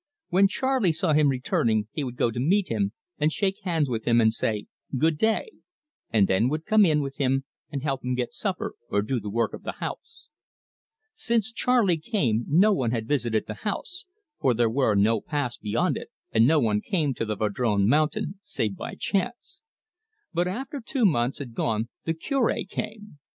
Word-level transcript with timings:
When 0.29 0.47
Charley 0.47 0.91
saw 0.93 1.13
him 1.13 1.29
returning 1.29 1.87
he 1.91 2.03
would 2.03 2.15
go 2.15 2.31
to 2.31 2.39
meet 2.39 2.69
him, 2.69 2.91
and 3.19 3.31
shake 3.31 3.57
hands 3.61 3.87
with 3.87 4.05
him, 4.05 4.19
and 4.19 4.33
say 4.33 4.65
"Good 4.97 5.15
day," 5.15 5.51
and 6.09 6.27
then 6.27 6.49
would 6.49 6.65
come 6.65 6.85
in 6.87 7.01
with 7.03 7.17
him 7.17 7.43
and 7.71 7.83
help 7.83 8.03
him 8.03 8.15
get 8.15 8.33
supper 8.33 8.73
or 8.89 9.03
do 9.03 9.19
the 9.19 9.29
work 9.29 9.53
of 9.53 9.61
the 9.61 9.73
house. 9.73 10.27
Since 11.13 11.53
Charley 11.53 11.97
came 11.97 12.45
no 12.47 12.73
one 12.73 12.89
had 12.89 13.07
visited 13.07 13.45
the 13.45 13.53
house, 13.61 14.05
for 14.39 14.55
there 14.55 14.71
were 14.71 14.95
no 14.95 15.21
paths 15.21 15.57
beyond 15.59 15.97
it, 15.97 16.09
and 16.31 16.47
no 16.47 16.59
one 16.59 16.81
came 16.81 17.13
to 17.13 17.23
the 17.23 17.35
Vadrome 17.35 17.87
Mountain, 17.87 18.39
save 18.41 18.75
by 18.75 18.95
chance. 18.95 19.61
But 20.33 20.47
after 20.47 20.81
two 20.83 21.05
months 21.05 21.37
had 21.37 21.53
gone 21.53 21.89
the 22.05 22.15
Cure 22.15 22.55
came. 22.67 23.19